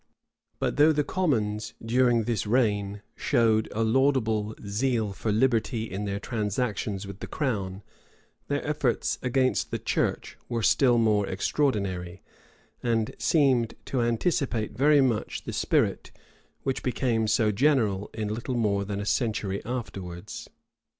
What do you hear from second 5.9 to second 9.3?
their transactions with the crown, their efforts